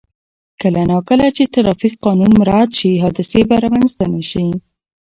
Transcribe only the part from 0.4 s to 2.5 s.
کله نا کله چې ترافیک قانون